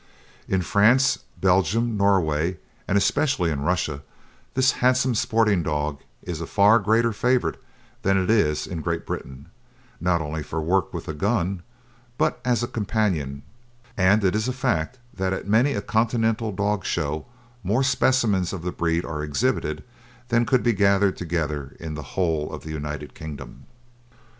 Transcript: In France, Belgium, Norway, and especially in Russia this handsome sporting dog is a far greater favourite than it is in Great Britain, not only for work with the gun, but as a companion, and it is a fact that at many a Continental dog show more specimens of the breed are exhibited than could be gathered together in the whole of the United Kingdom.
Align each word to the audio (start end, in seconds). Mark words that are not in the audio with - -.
In 0.47 0.63
France, 0.63 1.19
Belgium, 1.39 1.95
Norway, 1.95 2.57
and 2.87 2.97
especially 2.97 3.51
in 3.51 3.61
Russia 3.61 4.01
this 4.55 4.71
handsome 4.81 5.13
sporting 5.13 5.61
dog 5.61 5.99
is 6.23 6.41
a 6.41 6.47
far 6.47 6.79
greater 6.79 7.13
favourite 7.13 7.53
than 8.01 8.17
it 8.17 8.27
is 8.27 8.65
in 8.65 8.81
Great 8.81 9.05
Britain, 9.05 9.49
not 9.99 10.19
only 10.19 10.41
for 10.41 10.59
work 10.59 10.91
with 10.91 11.05
the 11.05 11.13
gun, 11.13 11.61
but 12.17 12.41
as 12.43 12.63
a 12.63 12.67
companion, 12.67 13.43
and 13.95 14.23
it 14.23 14.33
is 14.35 14.47
a 14.47 14.53
fact 14.53 14.97
that 15.13 15.33
at 15.33 15.47
many 15.47 15.73
a 15.73 15.83
Continental 15.83 16.51
dog 16.51 16.83
show 16.83 17.27
more 17.63 17.83
specimens 17.83 18.51
of 18.53 18.63
the 18.63 18.71
breed 18.71 19.05
are 19.05 19.21
exhibited 19.21 19.83
than 20.29 20.47
could 20.47 20.63
be 20.63 20.73
gathered 20.73 21.15
together 21.15 21.77
in 21.79 21.93
the 21.93 22.01
whole 22.17 22.51
of 22.51 22.63
the 22.63 22.71
United 22.71 23.13
Kingdom. 23.13 23.67